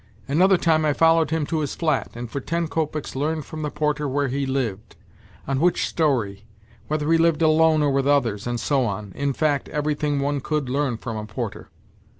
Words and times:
Another 0.27 0.57
time 0.57 0.83
I 0.83 0.93
followed 0.93 1.29
him 1.29 1.45
to 1.45 1.59
his 1.59 1.75
flat, 1.75 2.09
and 2.15 2.27
for 2.27 2.39
ten 2.39 2.67
kopecks 2.67 3.15
learned 3.15 3.45
from 3.45 3.61
the 3.61 3.69
porter 3.69 4.09
where 4.09 4.29
he 4.29 4.47
lived, 4.47 4.95
on 5.47 5.59
which 5.59 5.87
storey, 5.87 6.43
whether 6.87 7.11
he 7.11 7.19
b'ved 7.19 7.43
alone 7.43 7.83
or 7.83 7.91
with 7.91 8.07
others, 8.07 8.47
and 8.47 8.59
so 8.59 8.83
on 8.85 9.11
in 9.13 9.31
fact, 9.31 9.69
everything 9.69 10.19
one 10.19 10.41
could 10.41 10.69
learn 10.69 10.97
from 10.97 11.17
a 11.17 11.27
porter. 11.27 11.69